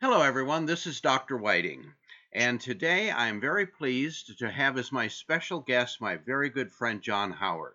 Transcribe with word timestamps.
Hello, 0.00 0.22
everyone. 0.22 0.64
This 0.64 0.86
is 0.86 1.00
Dr. 1.00 1.36
Whiting. 1.36 1.92
And 2.32 2.60
today 2.60 3.10
I'm 3.10 3.40
very 3.40 3.66
pleased 3.66 4.38
to 4.38 4.48
have 4.48 4.78
as 4.78 4.92
my 4.92 5.08
special 5.08 5.58
guest 5.58 6.00
my 6.00 6.14
very 6.14 6.50
good 6.50 6.70
friend 6.70 7.02
John 7.02 7.32
Howard. 7.32 7.74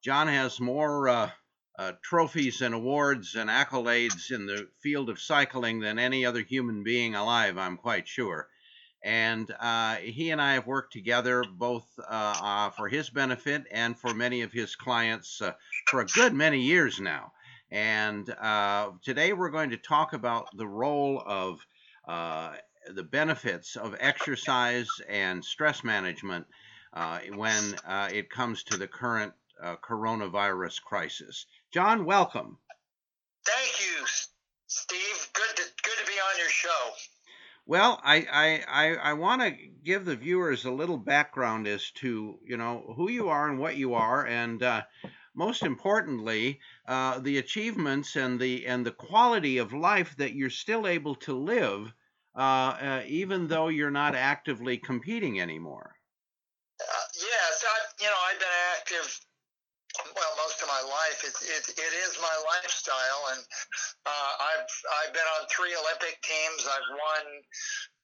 John 0.00 0.28
has 0.28 0.60
more 0.60 1.08
uh, 1.08 1.30
uh, 1.76 1.92
trophies 2.00 2.60
and 2.60 2.76
awards 2.76 3.34
and 3.34 3.50
accolades 3.50 4.30
in 4.30 4.46
the 4.46 4.68
field 4.84 5.10
of 5.10 5.20
cycling 5.20 5.80
than 5.80 5.98
any 5.98 6.24
other 6.24 6.42
human 6.42 6.84
being 6.84 7.16
alive, 7.16 7.58
I'm 7.58 7.76
quite 7.76 8.06
sure. 8.06 8.48
And 9.02 9.52
uh, 9.58 9.96
he 9.96 10.30
and 10.30 10.40
I 10.40 10.52
have 10.52 10.66
worked 10.68 10.92
together 10.92 11.42
both 11.42 11.88
uh, 11.98 12.38
uh, 12.40 12.70
for 12.70 12.86
his 12.88 13.10
benefit 13.10 13.64
and 13.72 13.98
for 13.98 14.14
many 14.14 14.42
of 14.42 14.52
his 14.52 14.76
clients 14.76 15.42
uh, 15.42 15.54
for 15.88 16.02
a 16.02 16.06
good 16.06 16.34
many 16.34 16.60
years 16.60 17.00
now. 17.00 17.32
And 17.70 18.28
uh, 18.30 18.92
today 19.02 19.32
we're 19.32 19.50
going 19.50 19.70
to 19.70 19.76
talk 19.76 20.12
about 20.14 20.56
the 20.56 20.66
role 20.66 21.22
of 21.24 21.66
uh, 22.06 22.54
the 22.94 23.02
benefits 23.02 23.76
of 23.76 23.94
exercise 24.00 24.88
and 25.08 25.44
stress 25.44 25.84
management 25.84 26.46
uh, 26.94 27.18
when 27.34 27.74
uh, 27.86 28.08
it 28.12 28.30
comes 28.30 28.64
to 28.64 28.78
the 28.78 28.88
current 28.88 29.32
uh, 29.62 29.76
coronavirus 29.76 30.82
crisis. 30.82 31.46
John, 31.70 32.04
welcome. 32.04 32.58
Thank 33.44 33.80
you, 33.80 34.06
Steve. 34.66 35.28
Good 35.34 35.56
to 35.56 35.62
good 35.82 35.98
to 36.00 36.06
be 36.06 36.12
on 36.12 36.38
your 36.38 36.48
show. 36.48 36.90
Well, 37.66 38.00
I 38.02 38.26
I, 38.32 38.64
I, 38.68 38.94
I 38.94 39.12
want 39.12 39.42
to 39.42 39.50
give 39.84 40.06
the 40.06 40.16
viewers 40.16 40.64
a 40.64 40.70
little 40.70 40.96
background 40.96 41.66
as 41.66 41.90
to 41.96 42.38
you 42.46 42.56
know 42.56 42.94
who 42.96 43.10
you 43.10 43.28
are 43.28 43.48
and 43.48 43.58
what 43.58 43.76
you 43.76 43.94
are, 43.94 44.26
and 44.26 44.62
uh, 44.62 44.82
most 45.38 45.62
importantly, 45.62 46.58
uh, 46.88 47.20
the 47.20 47.38
achievements 47.38 48.16
and 48.16 48.40
the 48.40 48.66
and 48.66 48.84
the 48.84 48.90
quality 48.90 49.58
of 49.58 49.72
life 49.72 50.16
that 50.16 50.34
you're 50.34 50.50
still 50.50 50.84
able 50.84 51.14
to 51.14 51.32
live, 51.32 51.94
uh, 52.36 52.74
uh, 52.74 53.02
even 53.06 53.46
though 53.46 53.68
you're 53.68 53.94
not 53.94 54.16
actively 54.16 54.76
competing 54.76 55.40
anymore. 55.40 55.94
Uh, 56.82 57.06
yes, 57.14 57.64
I, 57.64 57.76
you 58.02 58.10
know 58.10 58.20
I've 58.26 58.40
been 58.42 58.58
active. 58.74 59.06
Well, 60.14 60.34
most 60.42 60.60
of 60.62 60.68
my 60.68 60.82
life, 60.82 61.22
it, 61.22 61.34
it, 61.42 61.64
it 61.74 61.92
is 62.06 62.18
my 62.20 62.36
lifestyle, 62.58 63.22
and 63.32 63.42
uh, 64.06 64.32
I've 64.42 64.70
I've 64.98 65.14
been 65.14 65.30
on 65.38 65.46
three 65.46 65.74
Olympic 65.78 66.18
teams. 66.26 66.66
I've 66.66 66.90
won 66.90 67.24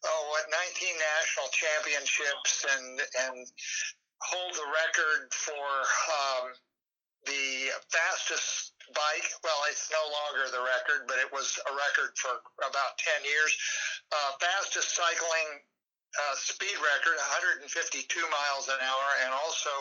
oh 0.07 0.23
what 0.31 0.47
19 0.55 0.87
national 1.03 1.51
championships, 1.51 2.63
and 2.79 3.03
and 3.27 3.43
hold 4.23 4.55
the 4.55 4.71
record 4.71 5.35
for 5.35 5.67
um, 6.15 6.55
the 7.27 7.73
fastest 7.91 8.75
bike. 8.93 9.29
Well, 9.43 9.61
it's 9.71 9.89
no 9.91 10.05
longer 10.05 10.51
the 10.53 10.63
record, 10.63 11.09
but 11.09 11.19
it 11.19 11.31
was 11.33 11.57
a 11.65 11.73
record 11.73 12.13
for 12.17 12.41
about 12.61 12.97
10 13.01 13.25
years. 13.25 13.53
Uh, 14.13 14.37
fastest 14.41 14.95
cycling 14.95 15.65
uh, 16.15 16.35
speed 16.39 16.77
record, 16.79 17.19
152 17.67 17.67
miles 18.31 18.71
an 18.71 18.79
hour, 18.79 19.09
and 19.27 19.35
also 19.35 19.73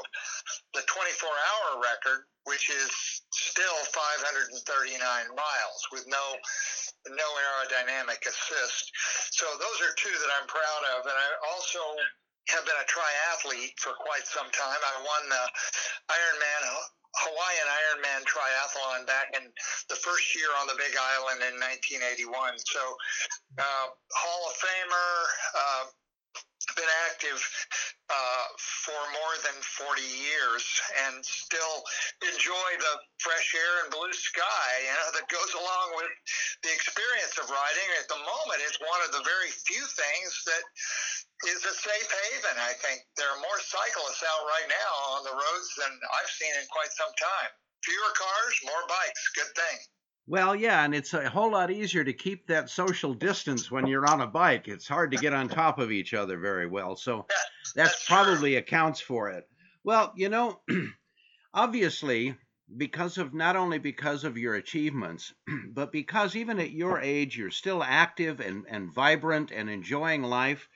the 0.74 0.82
24 0.90 1.30
hour 1.30 1.78
record, 1.78 2.26
which 2.50 2.74
is 2.74 2.90
still 3.30 3.78
539 3.94 4.58
miles 5.38 5.80
with 5.94 6.06
no 6.10 6.24
no 7.12 7.28
aerodynamic 7.36 8.24
assist. 8.26 8.90
So 9.36 9.46
those 9.60 9.80
are 9.84 9.94
two 10.00 10.16
that 10.16 10.32
I'm 10.40 10.48
proud 10.48 10.82
of, 10.98 11.06
and 11.06 11.18
I 11.18 11.30
also 11.52 11.84
have 12.50 12.66
been 12.66 12.80
a 12.80 12.88
triathlete 12.88 13.76
for 13.78 13.94
quite 14.00 14.26
some 14.26 14.50
time. 14.52 14.80
I 14.80 14.96
won 15.04 15.24
the 15.30 15.44
Ironman 16.12 16.64
Hawaiian 17.16 17.70
Ironman 17.70 18.22
triathlon 18.26 19.06
back 19.06 19.30
in 19.38 19.46
the 19.90 19.96
first 19.96 20.36
year 20.36 20.50
on 20.60 20.68
the 20.68 20.78
Big 20.78 20.98
Island 20.98 21.46
in 21.46 21.56
1981. 21.62 22.58
So, 22.66 22.82
uh, 23.60 23.88
Hall 24.18 24.42
of 24.50 24.56
Famer, 24.58 25.12
uh, 25.54 25.84
been 26.76 26.90
active 27.12 27.40
uh, 28.10 28.46
for 28.84 29.00
more 29.16 29.36
than 29.48 29.56
40 29.80 30.04
years 30.04 30.64
and 31.08 31.24
still 31.24 31.88
enjoy 32.20 32.70
the 32.84 32.96
fresh 33.24 33.56
air 33.56 33.88
and 33.88 33.90
blue 33.96 34.12
sky 34.12 34.70
you 34.84 34.92
know 34.92 35.10
that 35.16 35.28
goes 35.32 35.52
along 35.56 35.88
with 35.96 36.12
the 36.68 36.72
experience 36.76 37.40
of 37.40 37.48
riding. 37.48 37.90
At 37.96 38.12
the 38.12 38.20
moment 38.20 38.60
it's 38.60 38.80
one 38.84 39.02
of 39.08 39.16
the 39.16 39.24
very 39.24 39.56
few 39.64 39.84
things 39.88 40.32
that 40.52 40.64
is 41.48 41.64
a 41.64 41.76
safe 41.76 42.10
haven 42.12 42.60
i 42.60 42.76
think. 42.84 43.08
There 43.16 43.32
are 43.32 43.40
more 43.40 43.60
cyclists 43.64 44.24
out 44.28 44.44
right 44.52 44.68
now 44.68 44.92
on 45.16 45.22
the 45.24 45.36
roads 45.36 45.70
than 45.80 45.92
i've 46.20 46.34
seen 46.36 46.52
in 46.60 46.68
quite 46.68 46.92
some 46.92 47.12
time. 47.16 47.52
Fewer 47.88 48.12
cars 48.16 48.56
more 48.68 48.84
bikes. 48.92 49.24
Good 49.36 49.52
thing 49.56 49.80
well, 50.26 50.56
yeah, 50.56 50.86
and 50.86 50.96
it's 50.96 51.14
a 51.14 51.30
whole 51.30 51.52
lot 51.52 51.70
easier 51.70 52.04
to 52.04 52.14
keep 52.14 52.48
that 52.48 52.70
social 52.70 53.14
distance 53.14 53.70
when 53.70 53.88
you're 53.88 54.08
on 54.08 54.22
a 54.22 54.28
bike. 54.28 54.68
It's 54.68 54.88
hard 54.88 55.12
to 55.12 55.18
get 55.18 55.34
on 55.34 55.50
top 55.50 55.80
of 55.80 55.92
each 55.92 56.14
other 56.14 56.38
very 56.38 56.68
well. 56.68 56.96
So 56.96 57.26
that's 57.76 58.06
probably 58.06 58.56
accounts 58.56 59.02
for 59.02 59.30
it. 59.30 59.48
Well, 59.84 60.14
you 60.16 60.30
know, 60.30 60.62
obviously, 61.54 62.36
because 62.78 63.18
of 63.18 63.34
not 63.34 63.58
only 63.58 63.80
because 63.80 64.24
of 64.24 64.38
your 64.38 64.56
achievements, 64.56 65.34
but 65.74 65.92
because 65.92 66.36
even 66.38 66.60
at 66.60 66.72
your 66.72 67.02
age 67.02 67.38
you're 67.38 67.52
still 67.52 67.84
active 67.84 68.40
and, 68.40 68.66
and 68.70 68.94
vibrant 68.94 69.52
and 69.52 69.70
enjoying 69.70 70.24
life, 70.24 70.70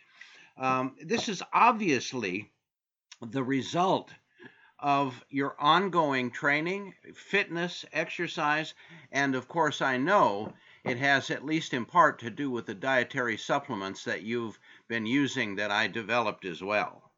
um, 0.57 0.95
this 1.01 1.29
is 1.29 1.41
obviously 1.53 2.51
the 3.21 3.43
result 3.43 4.11
of 4.79 5.23
your 5.29 5.55
ongoing 5.59 6.29
training, 6.31 6.93
fitness, 7.15 7.85
exercise, 7.93 8.73
and 9.11 9.35
of 9.35 9.47
course, 9.47 9.81
I 9.81 9.97
know 9.97 10.53
it 10.83 10.97
has 10.97 11.31
at 11.31 11.45
least 11.45 11.73
in 11.73 11.85
part 11.85 12.19
to 12.19 12.29
do 12.29 12.49
with 12.51 12.65
the 12.65 12.75
dietary 12.75 13.37
supplements 13.37 14.03
that 14.03 14.21
you've 14.21 14.59
been 14.87 15.05
using 15.05 15.55
that 15.55 15.71
I 15.71 15.87
developed 15.87 16.45
as 16.45 16.61
well. 16.61 17.11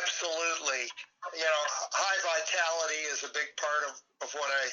Absolutely. 0.00 0.86
You 1.34 1.44
know, 1.44 1.64
high 1.92 2.20
vitality 2.24 3.02
is 3.12 3.24
a 3.24 3.32
big 3.34 3.50
part 3.56 3.90
of, 3.90 4.00
of 4.22 4.32
what 4.34 4.48
I 4.48 4.64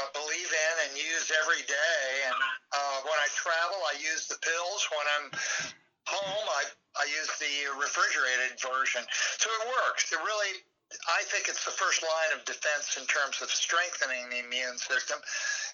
uh, 0.00 0.08
believe 0.12 0.50
in 0.50 0.74
and 0.88 0.92
use 0.96 1.30
every 1.42 1.62
day. 1.66 2.04
And 2.26 2.38
uh, 2.72 2.98
when 3.04 3.18
I 3.20 3.28
travel, 3.34 3.78
I 3.86 3.94
use 4.00 4.26
the 4.26 4.38
pills. 4.40 4.88
When 4.90 5.06
I'm 5.18 5.26
home, 6.08 6.46
I, 6.50 6.64
I 6.98 7.04
use 7.06 7.30
the 7.38 7.54
refrigerated 7.78 8.58
version. 8.58 9.02
So 9.38 9.50
it 9.62 9.64
works. 9.68 10.10
It 10.12 10.20
really 10.22 10.62
I 11.08 11.22
think 11.24 11.48
it's 11.48 11.64
the 11.64 11.72
first 11.72 12.02
line 12.02 12.38
of 12.38 12.44
defense 12.44 12.96
in 12.98 13.06
terms 13.06 13.42
of 13.42 13.50
strengthening 13.50 14.28
the 14.30 14.38
immune 14.38 14.78
system. 14.78 15.18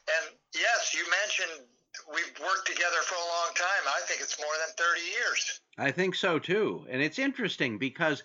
And 0.09 0.37
yes, 0.55 0.95
you 0.95 1.05
mentioned 1.11 1.67
we've 2.13 2.41
worked 2.41 2.67
together 2.67 2.97
for 3.05 3.15
a 3.15 3.19
long 3.19 3.55
time. 3.55 3.85
I 3.87 4.01
think 4.07 4.21
it's 4.23 4.39
more 4.39 4.55
than 4.65 4.75
30 4.77 5.01
years. 5.01 5.61
I 5.79 5.91
think 5.91 6.15
so 6.15 6.39
too. 6.39 6.87
And 6.89 7.03
it's 7.03 7.19
interesting 7.19 7.79
because, 7.79 8.23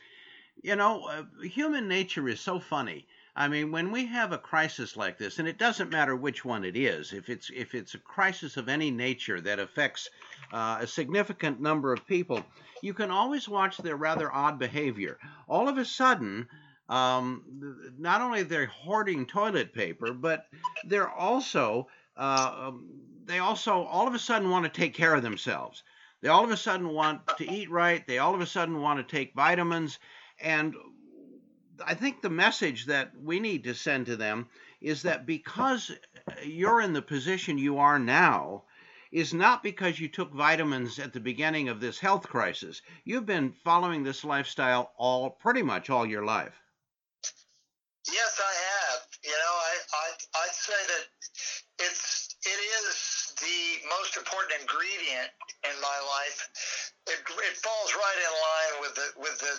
you 0.63 0.75
know, 0.75 1.03
uh, 1.05 1.23
human 1.43 1.87
nature 1.87 2.27
is 2.29 2.39
so 2.39 2.59
funny. 2.59 3.07
I 3.35 3.47
mean, 3.47 3.71
when 3.71 3.91
we 3.91 4.05
have 4.07 4.31
a 4.31 4.37
crisis 4.37 4.97
like 4.97 5.17
this, 5.17 5.37
and 5.37 5.47
it 5.47 5.59
doesn't 5.59 5.91
matter 5.91 6.15
which 6.15 6.43
one 6.43 6.65
it 6.65 6.75
is, 6.75 7.13
if 7.13 7.29
it's 7.29 7.51
if 7.53 7.75
it's 7.75 7.93
a 7.93 7.99
crisis 7.99 8.57
of 8.57 8.67
any 8.67 8.89
nature 8.89 9.39
that 9.41 9.59
affects 9.59 10.09
uh, 10.51 10.79
a 10.81 10.87
significant 10.87 11.61
number 11.61 11.93
of 11.93 12.07
people, 12.07 12.43
you 12.81 12.95
can 12.95 13.11
always 13.11 13.47
watch 13.47 13.77
their 13.77 13.95
rather 13.95 14.33
odd 14.33 14.57
behavior. 14.57 15.19
All 15.47 15.69
of 15.69 15.77
a 15.77 15.85
sudden, 15.85 16.47
um, 16.89 17.43
not 17.97 18.21
only 18.21 18.43
they're 18.43 18.67
hoarding 18.67 19.25
toilet 19.25 19.73
paper, 19.73 20.13
but 20.13 20.47
they're 20.85 21.09
also 21.09 21.87
uh, 22.15 22.67
um, 22.67 22.87
they 23.25 23.39
also 23.39 23.83
all 23.83 24.07
of 24.07 24.13
a 24.13 24.19
sudden 24.19 24.49
want 24.49 24.65
to 24.65 24.81
take 24.81 24.93
care 24.93 25.13
of 25.13 25.23
themselves. 25.23 25.83
They 26.21 26.29
all 26.29 26.43
of 26.43 26.51
a 26.51 26.57
sudden 26.57 26.89
want 26.89 27.21
to 27.37 27.51
eat 27.51 27.69
right. 27.69 28.05
They 28.07 28.17
all 28.17 28.33
of 28.33 28.41
a 28.41 28.47
sudden 28.47 28.81
want 28.81 28.99
to 28.99 29.15
take 29.15 29.33
vitamins, 29.35 29.99
and 30.39 30.75
I 31.85 31.93
think 31.93 32.21
the 32.21 32.29
message 32.29 32.85
that 32.87 33.11
we 33.23 33.39
need 33.39 33.65
to 33.65 33.75
send 33.75 34.07
to 34.07 34.15
them 34.15 34.47
is 34.81 35.03
that 35.03 35.25
because 35.25 35.91
you're 36.43 36.81
in 36.81 36.93
the 36.93 37.01
position 37.01 37.57
you 37.57 37.77
are 37.79 37.99
now, 37.99 38.63
is 39.11 39.33
not 39.33 39.63
because 39.63 39.99
you 39.99 40.07
took 40.07 40.33
vitamins 40.33 40.99
at 40.99 41.13
the 41.13 41.19
beginning 41.19 41.69
of 41.69 41.79
this 41.79 41.99
health 41.99 42.27
crisis. 42.27 42.81
You've 43.05 43.25
been 43.25 43.53
following 43.63 44.03
this 44.03 44.23
lifestyle 44.23 44.91
all 44.97 45.29
pretty 45.29 45.61
much 45.61 45.89
all 45.89 46.05
your 46.05 46.25
life. 46.25 46.61
Yes, 48.11 48.39
I 48.39 48.53
have. 48.53 48.99
You 49.23 49.31
know, 49.31 49.55
I, 49.55 49.73
I 49.93 50.05
I'd 50.45 50.55
say 50.55 50.81
that 50.93 51.05
it's 51.79 52.35
it 52.45 52.59
is 52.59 53.33
the 53.41 53.87
most 53.89 54.17
important 54.17 54.61
ingredient 54.61 55.31
in 55.65 55.75
my 55.81 55.99
life. 56.05 56.39
It, 57.07 57.19
it 57.25 57.55
falls 57.57 57.91
right 57.95 58.19
in 58.19 58.33
line 58.33 58.75
with 58.81 58.93
the 58.95 59.07
with 59.19 59.37
the 59.39 59.53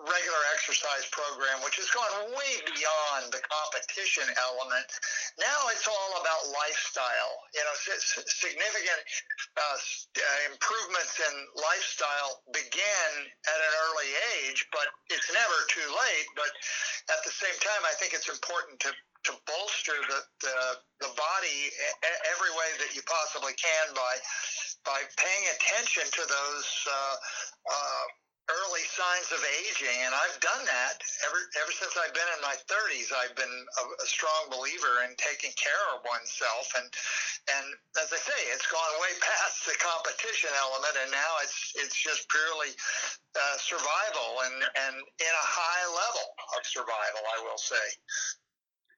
regular 0.00 0.42
exercise 0.54 1.06
program, 1.12 1.60
which 1.64 1.76
has 1.76 1.88
gone 1.92 2.32
way 2.32 2.52
beyond 2.72 3.32
the 3.32 3.42
competition 3.44 4.24
element. 4.48 4.88
Now 5.36 5.68
it's 5.72 5.86
all 5.86 6.12
about 6.20 6.48
lifestyle. 6.52 7.34
You 7.52 7.62
know, 7.62 7.76
significant 8.28 9.00
uh, 9.56 9.62
uh, 9.62 10.38
improvements 10.52 11.20
in 11.20 11.34
lifestyle 11.56 12.42
begin 12.52 13.10
at 13.28 13.58
an 13.58 13.72
early 13.88 14.10
age, 14.40 14.64
but 14.72 14.88
it's 15.12 15.28
never 15.32 15.58
too 15.68 15.88
late. 15.88 16.28
But 16.34 16.52
at 17.12 17.20
the 17.24 17.34
same 17.34 17.56
time, 17.60 17.82
I 17.84 17.94
think 18.00 18.14
it's 18.14 18.28
important 18.28 18.80
to 18.88 18.92
to 19.26 19.34
bolster 19.50 19.98
the, 20.08 20.20
the, 20.46 20.58
the 21.02 21.10
body 21.18 21.58
every 22.30 22.54
way 22.54 22.70
that 22.78 22.94
you 22.94 23.02
possibly 23.02 23.52
can 23.58 23.92
by 23.92 24.14
by 24.86 25.02
paying 25.18 25.44
attention 25.52 26.06
to 26.06 26.22
those 26.22 26.68
uh, 26.86 27.16
uh, 27.68 28.04
early 28.48 28.84
signs 28.88 29.28
of 29.32 29.40
aging, 29.60 29.98
and 30.08 30.16
I've 30.16 30.40
done 30.40 30.64
that 30.64 30.96
ever 31.28 31.40
ever 31.60 31.72
since 31.72 31.92
I've 32.00 32.16
been 32.16 32.30
in 32.36 32.40
my 32.40 32.56
30s. 32.64 33.12
I've 33.12 33.36
been 33.36 33.52
a, 33.52 33.84
a 34.00 34.06
strong 34.08 34.48
believer 34.48 35.04
in 35.04 35.12
taking 35.20 35.52
care 35.60 35.84
of 35.92 36.00
oneself, 36.08 36.72
and 36.76 36.88
and 37.56 37.66
as 38.00 38.08
I 38.08 38.20
say, 38.20 38.40
it's 38.52 38.68
gone 38.68 38.92
way 39.04 39.12
past 39.20 39.68
the 39.68 39.76
competition 39.76 40.50
element, 40.64 40.96
and 41.04 41.10
now 41.12 41.32
it's 41.44 41.76
it's 41.76 41.96
just 41.96 42.24
purely 42.32 42.72
uh, 43.36 43.56
survival 43.60 44.30
and 44.48 44.56
and 44.88 44.94
in 44.96 45.34
a 45.34 45.46
high 45.46 45.84
level 45.92 46.26
of 46.56 46.64
survival, 46.64 47.22
I 47.28 47.38
will 47.44 47.60
say. 47.60 47.86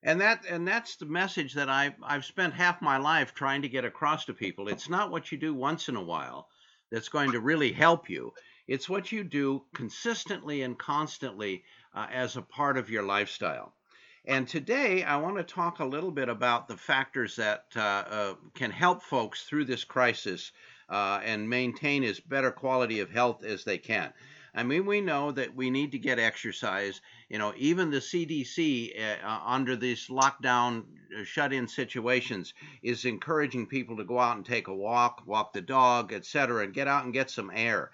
And 0.03 0.21
that 0.21 0.47
and 0.49 0.67
that's 0.67 0.97
the 0.97 1.07
message 1.07 1.55
that 1.55 1.69
I've 1.69 1.99
I've 2.03 2.25
spent 2.25 2.55
half 2.55 2.81
my 2.81 2.97
life 2.97 3.35
trying 3.35 3.63
to 3.63 3.69
get 3.69 3.85
across 3.85 4.25
to 4.27 4.35
people. 4.35 4.69
It's 4.69 4.89
not 4.89 5.11
what 5.11 5.31
you 5.31 5.39
do 5.39 5.53
once 5.55 5.89
in 5.89 5.97
a 5.97 6.03
while 6.03 6.49
that's 6.91 7.09
going 7.09 7.33
to 7.33 7.41
really 7.41 7.73
help 7.73 8.09
you. 8.09 8.33
It's 8.71 8.89
what 8.89 9.11
you 9.11 9.25
do 9.25 9.65
consistently 9.75 10.63
and 10.63 10.79
constantly 10.79 11.65
uh, 11.93 12.07
as 12.09 12.37
a 12.37 12.43
part 12.43 12.79
of 12.79 12.89
your 12.89 13.03
lifestyle. 13.03 13.75
And 14.25 14.47
today 14.47 15.03
I 15.03 15.17
want 15.17 15.39
to 15.39 15.43
talk 15.43 15.81
a 15.81 15.85
little 15.85 16.13
bit 16.13 16.29
about 16.29 16.69
the 16.69 16.77
factors 16.77 17.35
that 17.35 17.65
uh, 17.75 17.81
uh, 17.81 18.35
can 18.55 18.71
help 18.71 19.03
folks 19.03 19.43
through 19.43 19.65
this 19.65 19.83
crisis 19.83 20.53
uh, 20.89 21.19
and 21.25 21.51
maintain 21.51 22.05
as 22.05 22.21
better 22.21 22.53
quality 22.53 23.01
of 23.01 23.11
health 23.11 23.43
as 23.43 23.65
they 23.65 23.77
can. 23.77 24.13
I 24.55 24.63
mean, 24.63 24.87
we 24.87 25.01
know 25.01 25.33
that 25.33 25.57
we 25.57 25.69
need 25.69 25.91
to 25.91 25.99
get 25.99 26.21
exercise. 26.21 27.01
You 27.29 27.39
know, 27.39 27.53
even 27.57 27.91
the 27.91 27.99
CDC 27.99 29.01
uh, 29.01 29.27
uh, 29.27 29.41
under 29.47 29.75
these 29.75 30.07
lockdown, 30.07 30.85
uh, 31.19 31.25
shut-in 31.25 31.67
situations 31.67 32.55
is 32.85 33.05
encouraging 33.05 33.67
people 33.67 33.97
to 33.97 34.05
go 34.05 34.21
out 34.21 34.37
and 34.37 34.47
take 34.47 34.69
a 34.69 34.75
walk, 34.75 35.25
walk 35.27 35.55
the 35.55 35.61
dog, 35.61 36.13
etc., 36.13 36.63
and 36.63 36.73
get 36.73 36.87
out 36.87 37.03
and 37.03 37.13
get 37.13 37.31
some 37.31 37.51
air. 37.53 37.91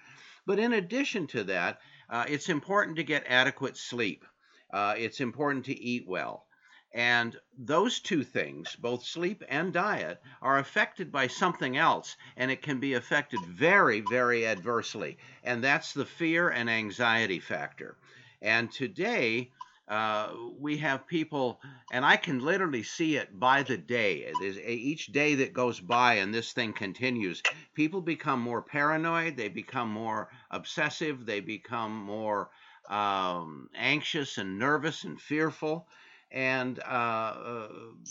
But 0.47 0.59
in 0.59 0.73
addition 0.73 1.27
to 1.29 1.45
that, 1.45 1.81
uh, 2.09 2.25
it's 2.29 2.49
important 2.49 2.97
to 2.97 3.03
get 3.03 3.25
adequate 3.27 3.77
sleep. 3.77 4.25
Uh, 4.73 4.95
it's 4.97 5.21
important 5.21 5.65
to 5.67 5.79
eat 5.79 6.07
well. 6.07 6.47
And 6.95 7.37
those 7.59 8.01
two 8.01 8.25
things, 8.25 8.75
both 8.77 9.05
sleep 9.05 9.43
and 9.49 9.73
diet, 9.73 10.23
are 10.41 10.59
affected 10.59 11.13
by 11.13 11.27
something 11.27 11.77
else, 11.77 12.17
and 12.37 12.51
it 12.51 12.63
can 12.63 12.81
be 12.81 12.95
affected 12.95 13.41
very, 13.41 14.01
very 14.01 14.47
adversely. 14.47 15.19
And 15.43 15.63
that's 15.63 15.93
the 15.93 16.07
fear 16.07 16.49
and 16.49 16.71
anxiety 16.71 17.41
factor. 17.41 17.99
And 18.41 18.71
today, 18.71 19.51
uh, 19.89 20.31
we 20.59 20.79
have 20.79 21.07
people, 21.07 21.61
and 21.93 22.05
I 22.05 22.17
can 22.17 22.41
literally 22.41 22.83
see 22.83 23.17
it 23.17 23.39
by 23.39 23.63
the 23.63 23.77
day. 23.77 24.33
Each 24.67 25.07
day 25.07 25.37
that 25.37 25.53
goes 25.53 25.79
by 25.79 26.15
and 26.15 26.35
this 26.35 26.53
thing 26.53 26.73
continues, 26.73 27.43
people 27.75 28.01
become 28.01 28.41
more 28.41 28.63
paranoid, 28.63 29.37
they 29.37 29.49
become 29.49 29.91
more 29.91 30.29
obsessive, 30.51 31.25
they 31.25 31.41
become 31.41 31.97
more 31.97 32.51
um, 32.89 33.69
anxious 33.77 34.39
and 34.39 34.59
nervous 34.59 35.05
and 35.05 35.21
fearful. 35.21 35.87
And 36.33 36.81
uh, 36.81 36.83
uh, 36.83 37.69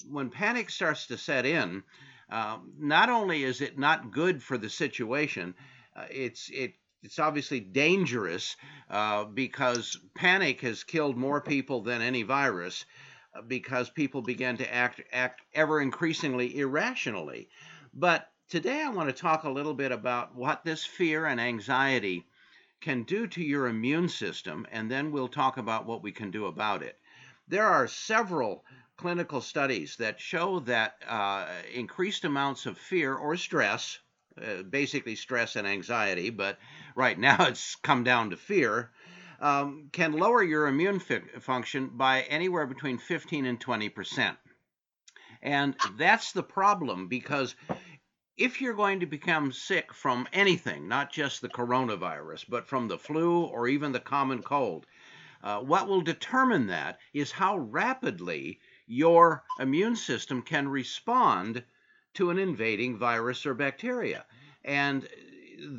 when 0.09 0.29
panic 0.29 0.69
starts 0.69 1.07
to 1.07 1.17
set 1.17 1.45
in, 1.45 1.83
uh, 2.29 2.57
not 2.79 3.09
only 3.09 3.43
is 3.43 3.59
it 3.59 3.77
not 3.77 4.11
good 4.11 4.41
for 4.41 4.57
the 4.57 4.69
situation, 4.69 5.53
uh, 5.95 6.05
it's 6.09 6.49
it 6.49 6.73
it's 7.05 7.19
obviously 7.19 7.59
dangerous 7.59 8.55
uh, 8.89 9.25
because 9.25 9.97
panic 10.15 10.61
has 10.61 10.83
killed 10.83 11.15
more 11.15 11.39
people 11.39 11.81
than 11.81 12.01
any 12.01 12.23
virus 12.23 12.83
uh, 13.35 13.41
because 13.43 13.89
people 13.91 14.23
begin 14.23 14.57
to 14.57 14.73
act 14.73 15.01
act 15.11 15.41
ever 15.53 15.79
increasingly 15.79 16.57
irrationally. 16.57 17.47
But 17.93 18.27
today 18.49 18.81
I 18.81 18.89
want 18.89 19.09
to 19.09 19.21
talk 19.21 19.43
a 19.43 19.51
little 19.51 19.75
bit 19.75 19.91
about 19.91 20.35
what 20.35 20.65
this 20.65 20.83
fear 20.83 21.27
and 21.27 21.39
anxiety 21.39 22.25
can 22.81 23.03
do 23.03 23.27
to 23.27 23.41
your 23.43 23.67
immune 23.67 24.09
system, 24.09 24.65
and 24.71 24.89
then 24.89 25.11
we'll 25.11 25.27
talk 25.27 25.57
about 25.57 25.85
what 25.85 26.01
we 26.01 26.11
can 26.11 26.31
do 26.31 26.47
about 26.47 26.81
it. 26.81 26.99
There 27.47 27.67
are 27.67 27.87
several 27.87 28.65
clinical 28.97 29.41
studies 29.41 29.95
that 29.97 30.19
show 30.19 30.59
that 30.61 30.95
uh, 31.07 31.47
increased 31.73 32.25
amounts 32.25 32.65
of 32.65 32.77
fear 32.77 33.13
or 33.13 33.37
stress, 33.37 33.99
uh, 34.41 34.63
basically 34.63 35.15
stress 35.15 35.55
and 35.55 35.67
anxiety, 35.67 36.29
but 36.29 36.57
right 36.95 37.17
now 37.17 37.45
it's 37.47 37.75
come 37.75 38.03
down 38.03 38.31
to 38.31 38.37
fear, 38.37 38.91
um, 39.39 39.89
can 39.91 40.13
lower 40.13 40.43
your 40.43 40.67
immune 40.67 40.99
function 41.39 41.89
by 41.93 42.21
anywhere 42.23 42.65
between 42.65 42.97
15 42.97 43.45
and 43.45 43.59
20 43.59 43.89
percent. 43.89 44.37
And 45.41 45.75
that's 45.97 46.31
the 46.31 46.43
problem 46.43 47.07
because 47.07 47.55
if 48.37 48.59
you're 48.59 48.73
going 48.73 48.99
to 48.99 49.05
become 49.05 49.51
sick 49.51 49.93
from 49.93 50.27
anything, 50.33 50.87
not 50.87 51.11
just 51.11 51.41
the 51.41 51.49
coronavirus, 51.49 52.45
but 52.49 52.67
from 52.67 52.87
the 52.87 52.97
flu 52.97 53.43
or 53.43 53.67
even 53.67 53.91
the 53.91 53.99
common 53.99 54.41
cold, 54.41 54.85
uh, 55.43 55.59
what 55.59 55.87
will 55.87 56.01
determine 56.01 56.67
that 56.67 56.97
is 57.13 57.31
how 57.31 57.57
rapidly 57.57 58.59
your 58.87 59.43
immune 59.59 59.95
system 59.95 60.41
can 60.41 60.67
respond 60.67 61.63
to 62.15 62.29
an 62.29 62.39
invading 62.39 62.97
virus 62.97 63.45
or 63.45 63.53
bacteria. 63.53 64.25
And 64.63 65.07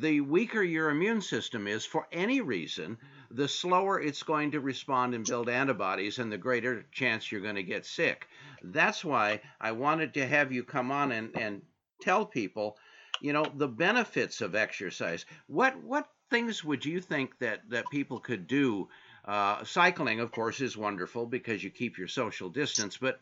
the 0.01 0.21
weaker 0.21 0.63
your 0.63 0.89
immune 0.89 1.21
system 1.21 1.67
is 1.67 1.85
for 1.85 2.07
any 2.11 2.41
reason, 2.41 2.97
the 3.29 3.47
slower 3.47 3.99
it's 3.99 4.23
going 4.23 4.51
to 4.51 4.59
respond 4.59 5.13
and 5.13 5.25
build 5.25 5.49
antibodies, 5.49 6.19
and 6.19 6.31
the 6.31 6.37
greater 6.37 6.85
chance 6.91 7.31
you're 7.31 7.41
going 7.41 7.55
to 7.55 7.63
get 7.63 7.85
sick. 7.85 8.27
That's 8.63 9.03
why 9.03 9.41
I 9.59 9.71
wanted 9.73 10.13
to 10.15 10.25
have 10.25 10.51
you 10.51 10.63
come 10.63 10.91
on 10.91 11.11
and, 11.11 11.37
and 11.37 11.61
tell 12.01 12.25
people, 12.25 12.77
you 13.21 13.33
know, 13.33 13.45
the 13.55 13.67
benefits 13.67 14.41
of 14.41 14.55
exercise. 14.55 15.25
What 15.47 15.81
what 15.83 16.09
things 16.29 16.63
would 16.63 16.85
you 16.85 17.01
think 17.01 17.37
that 17.39 17.69
that 17.69 17.89
people 17.89 18.19
could 18.19 18.47
do 18.47 18.87
uh, 19.27 19.63
cycling, 19.65 20.21
of 20.21 20.31
course, 20.31 20.61
is 20.61 20.77
wonderful 20.77 21.25
because 21.25 21.63
you 21.63 21.69
keep 21.69 21.97
your 21.97 22.07
social 22.07 22.49
distance. 22.49 22.97
But 22.97 23.19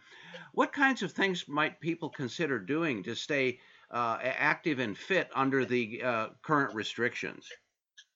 what 0.53 0.71
kinds 0.71 1.01
of 1.01 1.11
things 1.11 1.47
might 1.47 1.81
people 1.81 2.09
consider 2.09 2.59
doing 2.59 3.03
to 3.03 3.15
stay 3.15 3.59
uh, 3.89 4.19
active 4.21 4.79
and 4.79 4.97
fit 4.97 5.29
under 5.33 5.65
the 5.65 6.03
uh, 6.03 6.27
current 6.43 6.75
restrictions? 6.75 7.49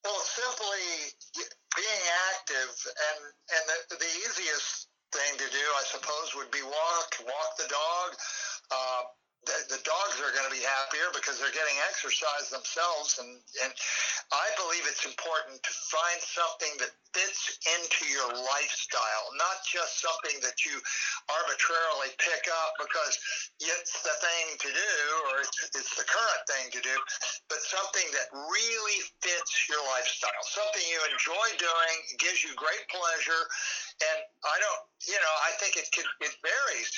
Well, 0.05 0.19
simply 0.19 1.43
being 1.75 2.05
active, 2.31 2.71
and 3.09 3.25
and 3.25 3.63
the, 3.89 3.95
the 3.97 4.11
easiest 4.21 4.87
thing 5.11 5.37
to 5.37 5.51
do, 5.51 5.65
I 5.75 5.83
suppose, 5.85 6.35
would 6.35 6.51
be 6.51 6.61
walk, 6.61 7.15
walk 7.25 7.57
the 7.57 7.67
dog. 7.67 8.15
The, 9.47 9.77
the 9.77 9.81
dogs 9.87 10.19
are 10.19 10.35
going 10.35 10.45
to 10.45 10.55
be 10.55 10.61
happier 10.61 11.09
because 11.15 11.39
they're 11.39 11.55
getting 11.55 11.79
exercise 11.87 12.51
themselves. 12.51 13.17
And, 13.23 13.39
and 13.63 13.71
I 14.35 14.47
believe 14.59 14.83
it's 14.83 15.07
important 15.07 15.63
to 15.63 15.73
find 15.89 16.19
something 16.19 16.73
that 16.83 16.91
fits 17.15 17.57
into 17.65 18.05
your 18.11 18.29
lifestyle, 18.29 19.25
not 19.39 19.65
just 19.65 19.97
something 20.03 20.37
that 20.45 20.61
you 20.61 20.77
arbitrarily 21.31 22.13
pick 22.21 22.45
up 22.51 22.77
because 22.77 23.17
it's 23.57 24.05
the 24.05 24.13
thing 24.21 24.45
to 24.61 24.69
do 24.69 24.93
or 25.33 25.41
it's, 25.41 25.57
it's 25.73 25.93
the 25.97 26.05
current 26.05 26.43
thing 26.45 26.69
to 26.69 26.81
do, 26.85 26.93
but 27.49 27.63
something 27.65 28.05
that 28.13 28.29
really 28.29 28.99
fits 29.25 29.65
your 29.65 29.81
lifestyle, 29.89 30.43
something 30.45 30.83
you 30.85 31.01
enjoy 31.09 31.47
doing, 31.57 31.95
gives 32.21 32.45
you 32.45 32.53
great 32.53 32.85
pleasure. 32.93 33.49
And 33.99 34.19
I 34.47 34.55
don't, 34.63 34.81
you 35.11 35.19
know, 35.19 35.35
I 35.43 35.51
think 35.59 35.75
it 35.75 35.91
could, 35.91 36.07
it 36.23 36.31
varies. 36.39 36.89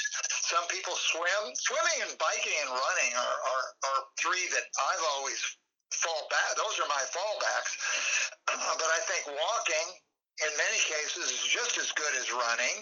Some 0.45 0.65
people 0.69 0.93
swim, 0.93 1.43
swimming 1.57 1.99
and 2.05 2.13
biking 2.21 2.53
and 2.61 2.69
running 2.69 3.11
are, 3.17 3.37
are, 3.41 3.65
are 3.89 4.01
three 4.21 4.45
that 4.53 4.65
I've 4.69 5.05
always 5.17 5.41
fall 5.97 6.29
back. 6.29 6.53
Those 6.55 6.77
are 6.77 6.89
my 6.89 7.03
fallbacks. 7.09 7.73
But 8.81 8.89
I 8.89 8.99
think 9.07 9.23
walking 9.31 9.87
in 10.41 10.51
many 10.57 10.79
cases 10.89 11.29
is 11.29 11.43
just 11.45 11.77
as 11.77 11.91
good 11.93 12.13
as 12.17 12.31
running. 12.33 12.77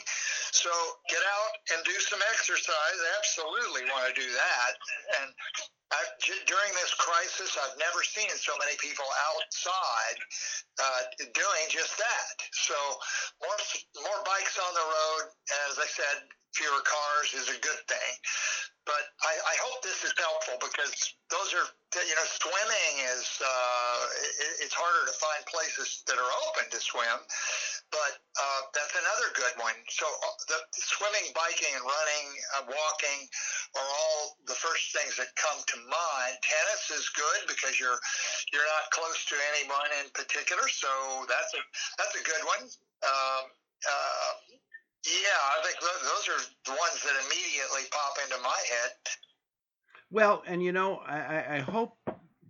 So 0.51 0.71
get 1.09 1.21
out 1.21 1.53
and 1.75 1.79
do 1.85 1.95
some 2.01 2.19
exercise. 2.33 2.97
Absolutely 3.17 3.85
want 3.93 4.09
to 4.09 4.15
do 4.15 4.27
that. 4.27 4.71
And 5.21 5.27
I, 5.89 6.01
during 6.45 6.71
this 6.77 6.93
crisis, 7.01 7.57
I've 7.57 7.77
never 7.81 8.05
seen 8.05 8.29
so 8.37 8.53
many 8.61 8.77
people 8.77 9.05
outside 9.33 10.17
uh, 10.77 11.01
doing 11.33 11.65
just 11.69 11.97
that. 11.97 12.35
So 12.53 12.77
more 13.41 13.57
more 14.05 14.21
bikes 14.25 14.57
on 14.61 14.71
the 14.77 14.85
road. 14.85 15.23
As 15.69 15.81
I 15.81 15.89
said, 15.89 16.29
fewer 16.53 16.81
cars 16.85 17.33
is 17.33 17.49
a 17.49 17.57
good 17.61 17.81
thing. 17.89 18.13
But 18.85 19.05
I, 19.21 19.33
I 19.37 19.55
hope 19.61 19.85
this 19.85 20.01
is 20.01 20.13
helpful 20.17 20.57
because 20.57 20.89
those 21.29 21.53
are, 21.53 21.67
you 21.93 22.15
know, 22.17 22.27
swimming 22.41 22.93
is, 23.13 23.37
uh, 23.37 24.01
it, 24.17 24.65
it's 24.65 24.73
harder 24.73 25.05
to 25.05 25.13
find 25.13 25.45
places 25.45 26.01
that 26.09 26.17
are 26.17 26.31
open 26.49 26.65
to 26.73 26.79
swim. 26.81 27.21
But 27.93 28.17
uh, 28.39 28.61
that's 28.71 28.95
another 28.95 29.29
good 29.35 29.55
one. 29.59 29.75
So 29.91 30.07
uh, 30.07 30.35
the 30.47 30.59
swimming, 30.71 31.27
biking, 31.35 31.75
and 31.75 31.83
running, 31.83 32.27
uh, 32.55 32.63
walking 32.71 33.19
are 33.75 33.83
all 33.83 34.39
the 34.47 34.55
first 34.55 34.95
things 34.95 35.19
that 35.19 35.27
come 35.35 35.59
to 35.59 35.77
mind. 35.83 36.39
Tennis 36.39 37.03
is 37.03 37.11
good 37.11 37.51
because 37.51 37.75
you're 37.75 37.99
you're 38.55 38.69
not 38.79 38.87
close 38.95 39.19
to 39.27 39.35
anyone 39.55 39.91
in 39.99 40.07
particular, 40.15 40.63
so 40.71 40.89
that's 41.27 41.51
a 41.51 41.61
that's 41.99 42.15
a 42.15 42.23
good 42.23 42.43
one. 42.47 42.63
Um, 43.03 43.43
uh, 43.83 44.31
yeah, 45.03 45.39
I 45.55 45.57
think 45.63 45.77
those 45.83 46.25
are 46.31 46.41
the 46.65 46.75
ones 46.75 46.99
that 47.03 47.15
immediately 47.27 47.87
pop 47.91 48.15
into 48.23 48.39
my 48.43 48.59
head. 48.71 48.91
Well, 50.11 50.43
and 50.47 50.63
you 50.63 50.71
know, 50.71 50.97
I, 51.05 51.57
I 51.57 51.59
hope 51.59 51.97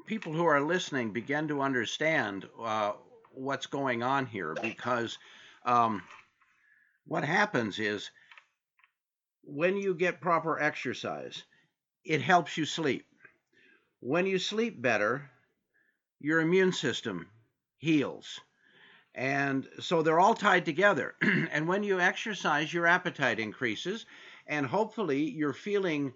people 0.06 0.34
who 0.34 0.46
are 0.46 0.62
listening 0.62 1.12
begin 1.12 1.48
to 1.50 1.62
understand 1.62 2.48
uh, 2.62 2.94
what's 3.32 3.68
going 3.68 4.02
on 4.02 4.26
here 4.26 4.56
because 4.62 5.18
um, 5.66 6.02
what 7.06 7.24
happens 7.24 7.80
is 7.80 8.10
when 9.44 9.78
you 9.78 9.94
get 9.96 10.22
proper 10.22 10.60
exercise, 10.60 11.44
it 12.06 12.22
helps 12.22 12.58
you 12.58 12.66
sleep. 12.66 13.06
When 14.00 14.26
you 14.26 14.40
sleep 14.40 14.82
better, 14.82 15.30
your 16.20 16.40
immune 16.40 16.72
system 16.72 17.28
heals. 17.78 18.40
And 19.16 19.68
so 19.80 20.02
they're 20.02 20.20
all 20.20 20.36
tied 20.36 20.66
together. 20.66 21.16
and 21.22 21.68
when 21.68 21.84
you 21.84 22.00
exercise, 22.00 22.74
your 22.74 22.86
appetite 22.88 23.40
increases, 23.40 24.06
and 24.48 24.66
hopefully 24.66 25.30
you're 25.30 25.54
feeling 25.54 26.14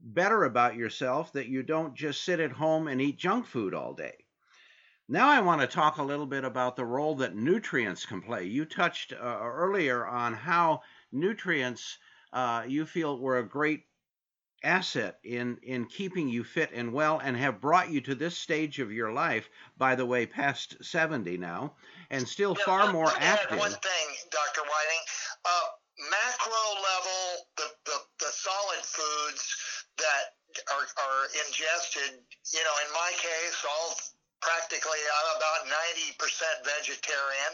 better 0.00 0.44
about 0.44 0.76
yourself 0.76 1.32
that 1.34 1.48
you 1.48 1.62
don't 1.62 1.94
just 1.94 2.24
sit 2.24 2.40
at 2.40 2.52
home 2.52 2.88
and 2.88 3.00
eat 3.00 3.18
junk 3.18 3.46
food 3.46 3.74
all 3.74 3.92
day. 3.92 4.19
Now, 5.12 5.28
I 5.28 5.40
want 5.40 5.60
to 5.60 5.66
talk 5.66 5.98
a 5.98 6.04
little 6.04 6.24
bit 6.24 6.44
about 6.44 6.76
the 6.76 6.84
role 6.84 7.16
that 7.16 7.34
nutrients 7.34 8.06
can 8.06 8.22
play. 8.22 8.44
You 8.44 8.64
touched 8.64 9.12
uh, 9.12 9.16
earlier 9.42 10.06
on 10.06 10.34
how 10.34 10.82
nutrients 11.10 11.98
uh, 12.32 12.62
you 12.68 12.86
feel 12.86 13.18
were 13.18 13.38
a 13.38 13.42
great 13.42 13.86
asset 14.62 15.18
in 15.24 15.58
in 15.64 15.86
keeping 15.86 16.28
you 16.28 16.44
fit 16.44 16.70
and 16.72 16.92
well 16.92 17.18
and 17.18 17.36
have 17.36 17.60
brought 17.60 17.90
you 17.90 18.00
to 18.02 18.14
this 18.14 18.36
stage 18.36 18.78
of 18.78 18.92
your 18.92 19.10
life 19.10 19.48
by 19.78 19.94
the 19.94 20.04
way 20.04 20.26
past 20.26 20.76
70 20.84 21.38
now 21.38 21.72
and 22.10 22.28
still 22.28 22.54
yeah, 22.58 22.64
far 22.66 22.92
more 22.92 23.10
active 23.16 23.58
one 23.58 23.70
thing 23.70 24.06
dr 24.30 24.60
whiting 24.60 25.02
uh, 25.46 25.66
macro 26.10 26.62
level 26.76 27.46
the, 27.56 27.64
the, 27.86 27.98
the 28.18 28.32
solid 28.32 28.84
foods 28.84 29.56
that 29.96 30.36
are, 30.76 30.84
are 30.84 31.24
ingested 31.46 32.20
you 32.52 32.60
know 32.60 32.76
in 32.86 32.92
my 32.92 33.12
case 33.16 33.64
all 33.64 33.96
practically 34.40 35.00
I'm 35.00 35.28
about 35.36 35.60
90% 35.68 36.16
vegetarian, 36.64 37.52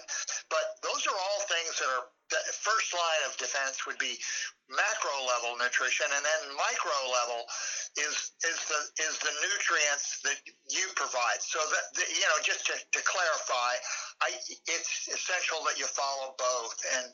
but 0.51 0.79
those 0.83 1.07
are 1.07 1.19
all 1.19 1.41
things 1.51 1.79
that 1.83 1.91
are 1.91 2.07
the 2.31 2.43
first 2.59 2.91
line 2.91 3.23
of 3.31 3.39
defense 3.39 3.87
would 3.87 3.99
be 4.03 4.19
macro 4.67 5.15
level 5.31 5.55
nutrition 5.55 6.11
and 6.11 6.27
then 6.27 6.43
micro 6.59 6.99
level 7.07 7.47
is 7.95 8.35
is 8.43 8.59
the 8.67 8.81
is 8.99 9.15
the 9.23 9.31
nutrients 9.47 10.19
that 10.27 10.35
you 10.67 10.91
provide. 10.99 11.39
So 11.39 11.63
that 11.63 11.87
the, 11.95 12.03
you 12.11 12.27
know 12.27 12.39
just 12.43 12.67
to, 12.67 12.75
to 12.75 13.01
clarify 13.07 13.79
I, 14.27 14.35
it's 14.67 15.07
essential 15.07 15.63
that 15.71 15.79
you 15.79 15.87
follow 15.87 16.35
both 16.35 16.75
and 16.99 17.07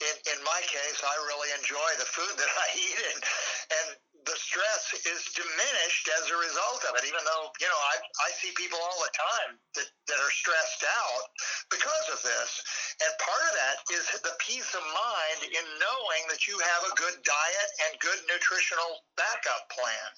in, 0.00 0.14
in 0.32 0.38
my 0.40 0.60
case 0.64 1.04
I 1.04 1.14
really 1.28 1.52
enjoy 1.60 1.90
the 2.00 2.08
food 2.08 2.32
that 2.40 2.48
I 2.48 2.66
eat 2.80 2.98
and 3.12 3.20
and 3.20 3.88
the 4.26 4.34
stress 4.34 4.84
is 5.06 5.22
diminished 5.32 6.10
as 6.18 6.30
a 6.30 6.36
result 6.36 6.82
of 6.90 6.98
it. 6.98 7.06
Even 7.06 7.22
though 7.22 7.46
you 7.62 7.70
know, 7.70 7.82
I 7.94 7.96
I 8.26 8.30
see 8.34 8.50
people 8.58 8.78
all 8.82 8.98
the 8.98 9.14
time 9.14 9.50
that 9.78 9.88
that 10.10 10.18
are 10.18 10.34
stressed 10.34 10.82
out 10.82 11.24
because 11.70 12.06
of 12.10 12.20
this, 12.26 12.50
and 13.06 13.10
part 13.22 13.44
of 13.46 13.54
that 13.54 13.76
is 13.94 14.04
the 14.26 14.34
peace 14.42 14.74
of 14.74 14.82
mind 14.82 15.40
in 15.46 15.66
knowing 15.78 16.22
that 16.28 16.46
you 16.50 16.58
have 16.58 16.82
a 16.90 16.96
good 16.98 17.16
diet 17.22 17.70
and 17.86 17.92
good 18.02 18.20
nutritional 18.26 19.06
backup 19.16 19.70
plan. 19.70 20.10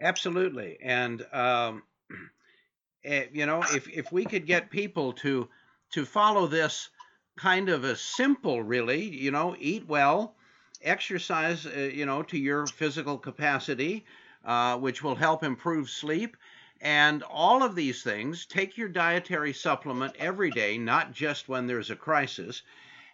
Absolutely, 0.00 0.78
and 0.80 1.20
um, 1.32 1.82
eh, 3.04 3.28
you 3.32 3.44
know, 3.44 3.60
if 3.76 3.88
if 3.88 4.10
we 4.10 4.24
could 4.24 4.46
get 4.46 4.70
people 4.72 5.12
to 5.24 5.48
to 5.92 6.04
follow 6.04 6.46
this 6.46 6.88
kind 7.36 7.68
of 7.68 7.84
a 7.84 7.94
simple, 7.94 8.62
really, 8.62 9.04
you 9.04 9.30
know, 9.30 9.54
eat 9.58 9.86
well 9.86 10.34
exercise, 10.82 11.66
uh, 11.66 11.90
you 11.92 12.06
know, 12.06 12.22
to 12.24 12.38
your 12.38 12.66
physical 12.66 13.18
capacity, 13.18 14.04
uh, 14.44 14.76
which 14.78 15.02
will 15.02 15.14
help 15.14 15.42
improve 15.42 15.90
sleep. 15.90 16.36
And 16.80 17.22
all 17.24 17.62
of 17.62 17.74
these 17.74 18.02
things, 18.02 18.46
take 18.46 18.76
your 18.76 18.88
dietary 18.88 19.52
supplement 19.52 20.14
every 20.18 20.50
day, 20.50 20.78
not 20.78 21.12
just 21.12 21.48
when 21.48 21.66
there's 21.66 21.90
a 21.90 21.96
crisis. 21.96 22.62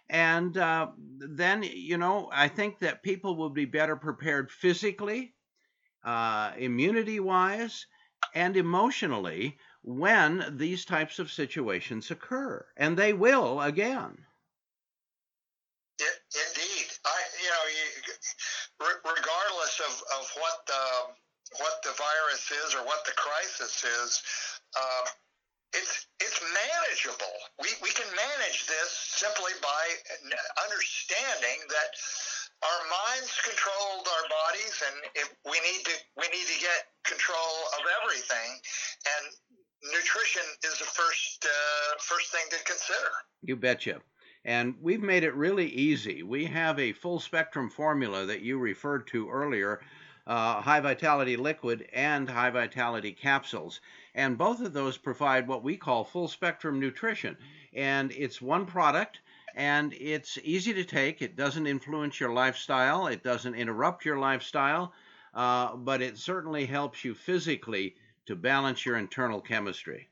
And 0.07 0.55
uh, 0.55 0.89
then, 1.17 1.63
you 1.63 1.97
know, 1.97 2.29
I 2.31 2.47
think 2.47 2.79
that 2.79 3.01
people 3.01 3.35
will 3.35 3.49
be 3.49 3.65
better 3.65 3.95
prepared 3.95 4.51
physically, 4.51 5.33
uh, 6.03 6.51
immunity 6.57 7.19
wise, 7.19 7.87
and 8.35 8.55
emotionally 8.55 9.57
when 9.81 10.57
these 10.57 10.85
types 10.85 11.17
of 11.17 11.31
situations 11.31 12.11
occur. 12.11 12.65
And 12.77 12.95
they 12.95 13.13
will 13.13 13.61
again. 13.61 14.25
regardless 19.05 19.79
of, 19.79 19.93
of 20.19 20.25
what 20.35 20.65
the 20.67 20.83
what 21.61 21.81
the 21.83 21.93
virus 21.93 22.44
is 22.63 22.75
or 22.75 22.85
what 22.85 23.03
the 23.05 23.15
crisis 23.15 23.83
is, 23.83 24.23
uh, 24.75 25.05
it's 25.75 26.07
it's 26.23 26.39
manageable. 26.39 27.35
We 27.59 27.69
we 27.83 27.91
can 27.91 28.07
manage 28.15 28.67
this 28.67 28.91
simply 29.19 29.51
by 29.61 29.83
understanding 30.63 31.59
that 31.67 31.91
our 32.63 32.81
minds 32.87 33.33
control 33.43 33.99
our 34.07 34.25
bodies, 34.31 34.75
and 34.87 34.95
if 35.15 35.27
we 35.43 35.59
need 35.59 35.83
to 35.85 35.95
we 36.15 36.27
need 36.31 36.47
to 36.47 36.59
get 36.63 36.95
control 37.03 37.55
of 37.79 37.83
everything, 38.01 38.49
and 39.03 39.23
nutrition 39.91 40.47
is 40.63 40.79
the 40.79 40.85
first 40.85 41.45
uh, 41.45 41.99
first 41.99 42.31
thing 42.31 42.45
to 42.51 42.59
consider. 42.63 43.11
You 43.43 43.55
betcha. 43.55 44.01
And 44.45 44.75
we've 44.79 45.01
made 45.01 45.23
it 45.23 45.33
really 45.33 45.67
easy. 45.67 46.21
We 46.21 46.45
have 46.45 46.77
a 46.79 46.93
full 46.93 47.19
spectrum 47.19 47.67
formula 47.67 48.27
that 48.27 48.41
you 48.41 48.59
referred 48.59 49.07
to 49.07 49.27
earlier 49.27 49.81
uh, 50.27 50.61
high 50.61 50.79
vitality 50.79 51.37
liquid 51.37 51.87
and 51.93 52.29
high 52.29 52.49
vitality 52.49 53.11
capsules. 53.11 53.81
And 54.13 54.37
both 54.37 54.61
of 54.61 54.73
those 54.73 54.97
provide 54.97 55.47
what 55.47 55.63
we 55.63 55.77
call 55.77 56.03
full 56.03 56.27
spectrum 56.27 56.79
nutrition. 56.79 57.37
And 57.73 58.11
it's 58.11 58.41
one 58.41 58.65
product 58.65 59.19
and 59.55 59.93
it's 59.93 60.37
easy 60.43 60.73
to 60.73 60.83
take. 60.83 61.21
It 61.21 61.35
doesn't 61.35 61.67
influence 61.67 62.19
your 62.19 62.33
lifestyle, 62.33 63.07
it 63.07 63.23
doesn't 63.23 63.55
interrupt 63.55 64.05
your 64.05 64.17
lifestyle, 64.17 64.93
uh, 65.33 65.75
but 65.75 66.01
it 66.01 66.17
certainly 66.17 66.65
helps 66.65 67.05
you 67.05 67.13
physically 67.13 67.95
to 68.25 68.35
balance 68.35 68.85
your 68.85 68.97
internal 68.97 69.41
chemistry. 69.41 70.09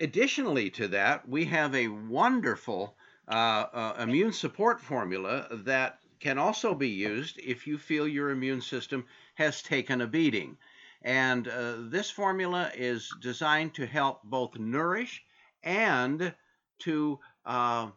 Additionally 0.00 0.70
to 0.70 0.88
that, 0.88 1.28
we 1.28 1.44
have 1.44 1.74
a 1.74 1.88
wonderful 1.88 2.96
uh, 3.28 3.30
uh, 3.72 3.96
immune 4.00 4.32
support 4.32 4.80
formula 4.80 5.46
that 5.50 6.00
can 6.18 6.36
also 6.36 6.74
be 6.74 6.88
used 6.88 7.38
if 7.38 7.66
you 7.66 7.78
feel 7.78 8.08
your 8.08 8.30
immune 8.30 8.60
system 8.60 9.06
has 9.34 9.62
taken 9.62 10.00
a 10.00 10.06
beating. 10.06 10.56
And 11.02 11.46
uh, 11.46 11.76
this 11.78 12.10
formula 12.10 12.72
is 12.74 13.14
designed 13.20 13.74
to 13.74 13.86
help 13.86 14.22
both 14.24 14.58
nourish 14.58 15.22
and 15.62 16.34
to 16.80 17.20
uh, 17.44 17.90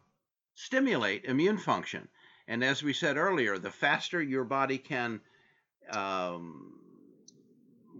stimulate 0.54 1.24
immune 1.24 1.58
function. 1.58 2.08
And 2.46 2.62
as 2.62 2.82
we 2.82 2.92
said 2.92 3.16
earlier, 3.16 3.58
the 3.58 3.70
faster 3.70 4.22
your 4.22 4.44
body 4.44 4.78
can 4.78 5.20
um, 5.90 6.78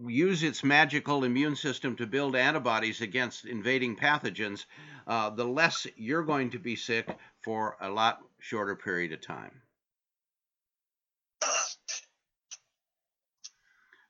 use 0.07 0.43
its 0.43 0.63
magical 0.63 1.25
immune 1.25 1.57
system 1.57 1.97
to 1.97 2.07
build 2.07 2.37
antibodies 2.37 3.01
against 3.01 3.45
invading 3.45 3.97
pathogens, 3.97 4.67
uh, 5.07 5.31
the 5.31 5.45
less 5.45 5.87
you're 5.97 6.25
going 6.25 6.51
to 6.51 6.59
be 6.59 6.77
sick 6.77 7.09
for 7.43 7.77
a 7.81 7.89
lot 7.89 8.19
shorter 8.41 8.77
period 8.77 9.13
of 9.13 9.21
time. 9.21 9.63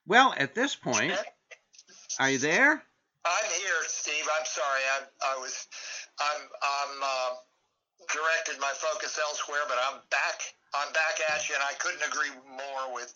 Well, 0.07 0.35
at 0.39 0.55
this 0.55 0.75
point, 0.75 1.13
are 2.19 2.31
you 2.31 2.39
there? 2.39 2.83
I'm 3.25 3.51
here, 3.51 3.83
Steve. 3.87 4.27
I'm 4.39 4.47
sorry. 4.47 4.81
I, 4.95 5.35
I 5.35 5.39
was, 5.39 5.67
I'm, 6.19 6.43
I'm 6.63 7.03
uh, 7.03 7.35
directed 8.07 8.61
my 8.63 8.71
focus 8.79 9.19
elsewhere, 9.19 9.67
but 9.67 9.79
I'm 9.83 9.99
back. 10.11 10.55
I'm 10.77 10.93
back 10.93 11.19
at 11.33 11.49
you, 11.49 11.57
and 11.57 11.65
I 11.65 11.75
couldn't 11.81 12.05
agree 12.05 12.31
more 12.47 12.95
with 12.95 13.11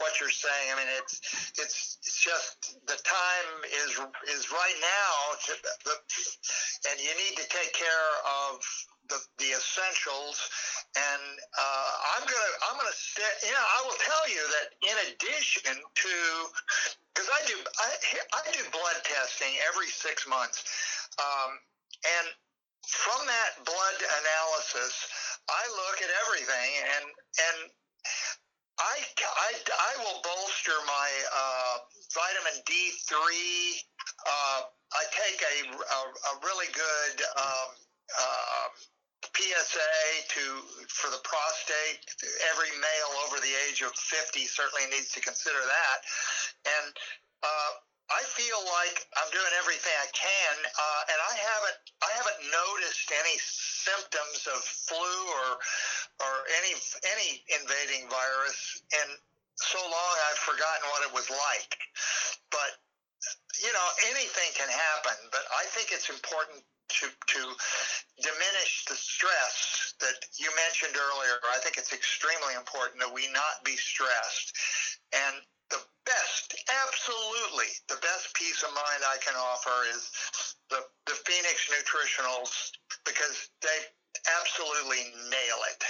what 0.00 0.18
you're 0.18 0.32
saying. 0.32 0.72
I 0.72 0.74
mean, 0.74 0.90
it's 0.98 1.20
it's 1.60 1.78
it's 2.02 2.18
just 2.18 2.80
the 2.88 2.98
time 3.04 3.48
is 3.84 3.92
is 4.32 4.50
right 4.50 4.78
now, 4.80 5.12
to, 5.46 5.52
the, 5.84 5.94
and 6.90 6.96
you 6.98 7.12
need 7.14 7.36
to 7.36 7.46
take 7.52 7.76
care 7.76 8.10
of 8.48 8.58
the, 9.08 9.20
the 9.38 9.52
essentials. 9.52 10.40
And 10.96 11.24
uh, 11.54 11.92
I'm 12.16 12.24
gonna 12.24 12.52
I'm 12.70 12.76
gonna 12.80 12.96
stay. 12.96 13.28
Yeah, 13.44 13.60
I 13.60 13.78
will 13.84 14.00
tell 14.00 14.24
you 14.32 14.42
that 14.56 14.66
in 14.82 14.96
addition 15.12 15.76
to 15.76 16.14
because 17.12 17.28
I 17.30 17.40
do 17.46 17.56
I, 17.60 17.88
I 18.32 18.42
do 18.50 18.62
blood 18.72 18.98
testing 19.04 19.54
every 19.68 19.92
six 19.92 20.26
months, 20.26 20.64
um, 21.20 21.60
and 22.02 22.26
from 22.88 23.26
that 23.26 23.52
blood 23.64 23.98
analysis, 24.00 24.92
I 25.48 25.62
look 25.72 25.98
at 26.02 26.10
everything 26.26 26.70
and 26.98 27.06
and 27.08 27.58
I, 28.74 28.96
I, 29.22 29.50
I 29.54 29.92
will 30.02 30.18
bolster 30.22 30.74
my 30.86 31.10
uh, 31.30 31.76
vitamin 32.10 32.58
D3. 32.66 33.14
Uh, 34.26 34.60
I 34.66 35.02
take 35.14 35.38
a, 35.38 35.56
a, 35.70 36.00
a 36.10 36.32
really 36.42 36.66
good 36.74 37.16
um, 37.38 37.70
uh, 38.18 38.66
PSA 39.30 39.94
to 40.28 40.42
for 40.90 41.10
the 41.10 41.22
prostate. 41.22 42.02
Every 42.50 42.70
male 42.74 43.12
over 43.26 43.38
the 43.38 43.54
age 43.70 43.82
of 43.82 43.94
50 43.94 44.46
certainly 44.46 44.90
needs 44.90 45.10
to 45.12 45.20
consider 45.20 45.58
that. 45.58 45.98
And 46.66 46.94
uh, 47.42 47.70
I 48.12 48.20
feel 48.36 48.60
like 48.68 49.00
I'm 49.16 49.30
doing 49.32 49.54
everything 49.56 49.92
I 49.96 50.10
can, 50.12 50.54
uh, 50.60 51.02
and 51.08 51.18
I 51.24 51.34
haven't 51.40 51.78
I 52.04 52.10
haven't 52.20 52.40
noticed 52.52 53.08
any 53.08 53.36
symptoms 53.40 54.44
of 54.44 54.60
flu 54.60 55.16
or 55.40 55.48
or 56.20 56.34
any 56.60 56.76
any 57.16 57.30
invading 57.48 58.04
virus, 58.12 58.84
and 59.00 59.08
so 59.56 59.80
long 59.80 60.14
I've 60.28 60.42
forgotten 60.44 60.84
what 60.92 61.02
it 61.08 61.12
was 61.16 61.28
like. 61.32 61.72
But 62.52 62.76
you 63.64 63.72
know, 63.72 63.88
anything 64.12 64.52
can 64.52 64.68
happen. 64.68 65.16
But 65.32 65.48
I 65.56 65.64
think 65.72 65.88
it's 65.88 66.12
important 66.12 66.60
to 67.00 67.08
to 67.08 67.40
diminish 68.20 68.84
the 68.84 69.00
stress 69.00 69.96
that 70.04 70.28
you 70.36 70.52
mentioned 70.52 70.92
earlier. 70.92 71.40
I 71.56 71.58
think 71.64 71.80
it's 71.80 71.96
extremely 71.96 72.52
important 72.52 73.00
that 73.00 73.12
we 73.12 73.32
not 73.32 73.64
be 73.64 73.80
stressed, 73.80 74.52
and 75.16 75.40
best, 76.06 76.54
absolutely, 76.86 77.70
the 77.88 77.96
best 77.96 78.34
peace 78.34 78.62
of 78.62 78.70
mind 78.74 79.02
I 79.06 79.16
can 79.24 79.34
offer 79.36 79.88
is 79.94 80.10
the, 80.70 80.80
the 81.06 81.12
Phoenix 81.24 81.68
Nutritionals 81.70 82.70
because 83.04 83.50
they 83.62 83.78
absolutely 84.40 85.12
nail 85.30 85.58
it. 85.72 85.84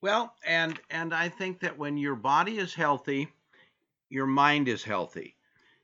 Well, 0.00 0.34
and 0.44 0.78
and 0.90 1.14
I 1.14 1.28
think 1.28 1.60
that 1.60 1.78
when 1.78 1.96
your 1.96 2.14
body 2.14 2.58
is 2.58 2.74
healthy, 2.74 3.32
your 4.08 4.26
mind 4.26 4.68
is 4.68 4.84
healthy. 4.84 5.36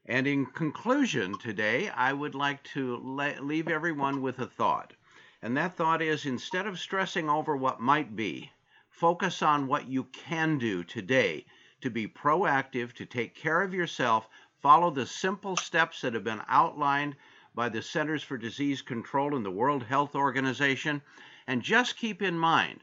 And 0.07 0.27
in 0.27 0.47
conclusion 0.47 1.39
today, 1.39 1.89
I 1.89 2.13
would 2.13 2.35
like 2.35 2.63
to 2.75 2.99
le- 3.03 3.41
leave 3.41 3.69
everyone 3.69 4.21
with 4.21 4.39
a 4.39 4.47
thought. 4.47 4.93
And 5.41 5.57
that 5.57 5.77
thought 5.77 6.03
is 6.03 6.27
instead 6.27 6.67
of 6.67 6.79
stressing 6.79 7.31
over 7.31 7.57
what 7.57 7.81
might 7.81 8.15
be, 8.15 8.53
focus 8.89 9.43
on 9.43 9.67
what 9.67 9.89
you 9.89 10.05
can 10.05 10.59
do 10.59 10.85
today 10.85 11.47
to 11.83 11.91
be 11.91 12.09
proactive, 12.09 12.93
to 12.95 13.07
take 13.07 13.35
care 13.35 13.63
of 13.63 13.75
yourself, 13.75 14.29
follow 14.61 14.91
the 14.91 15.07
simple 15.07 15.57
steps 15.57 16.01
that 16.01 16.15
have 16.15 16.25
been 16.25 16.43
outlined 16.49 17.17
by 17.55 17.69
the 17.69 17.83
Centers 17.83 18.23
for 18.23 18.39
Disease 18.39 18.83
Control 18.83 19.37
and 19.37 19.45
the 19.45 19.51
World 19.51 19.85
Health 19.85 20.15
Organization, 20.15 21.03
and 21.47 21.63
just 21.63 21.97
keep 21.97 22.23
in 22.23 22.39
mind 22.39 22.81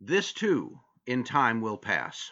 this 0.00 0.32
too 0.32 0.80
in 1.06 1.24
time 1.24 1.60
will 1.60 1.76
pass. 1.76 2.30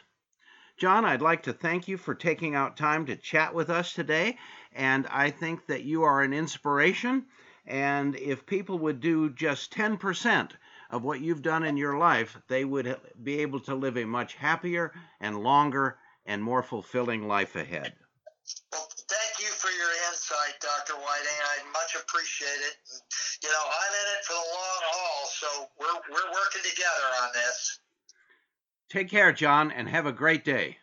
John, 0.79 1.05
I'd 1.05 1.23
like 1.23 1.43
to 1.45 1.53
thank 1.53 1.89
you 1.89 1.97
for 1.97 2.15
taking 2.15 2.55
out 2.55 2.77
time 2.77 3.07
to 3.07 3.17
chat 3.17 3.55
with 3.55 3.71
us 3.71 3.93
today, 3.93 4.39
and 4.73 5.07
I 5.09 5.31
think 5.31 5.67
that 5.67 5.85
you 5.85 6.03
are 6.05 6.23
an 6.23 6.33
inspiration. 6.33 7.27
And 7.67 8.15
if 8.15 8.47
people 8.47 8.79
would 8.81 9.01
do 9.01 9.31
just 9.31 9.73
10% 9.73 10.51
of 10.91 11.05
what 11.05 11.21
you've 11.21 11.43
done 11.43 11.65
in 11.65 11.77
your 11.77 11.99
life, 11.99 12.37
they 12.49 12.65
would 12.65 12.97
be 13.23 13.41
able 13.41 13.61
to 13.61 13.75
live 13.75 13.97
a 13.97 14.05
much 14.05 14.35
happier 14.35 14.93
and 15.21 15.43
longer 15.43 15.99
and 16.27 16.43
more 16.43 16.63
fulfilling 16.63 17.27
life 17.27 17.57
ahead. 17.57 17.95
Well, 18.73 18.89
thank 19.09 19.41
you 19.41 19.53
for 19.55 19.71
your 19.71 19.91
insight, 20.09 20.55
Dr. 20.61 20.95
Whiting. 20.95 21.39
I 21.45 21.73
much 21.73 21.97
appreciate 22.01 22.49
it. 22.49 22.77
You 23.43 23.49
know, 23.49 23.65
I'm 23.65 23.93
in 23.93 24.19
it 24.19 24.25
for 24.25 24.33
the 24.35 24.39
long 24.39 24.81
haul, 24.83 25.27
so 25.29 25.47
we're, 25.79 26.15
we're 26.15 26.33
working 26.33 26.63
together 26.63 27.07
on 27.23 27.31
this. 27.35 27.81
Take 28.89 29.11
care, 29.11 29.33
John, 29.33 29.71
and 29.73 29.89
have 29.89 30.07
a 30.07 30.13
great 30.13 30.45
day. 30.45 30.79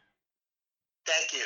Thank 1.05 1.33
you. 1.33 1.45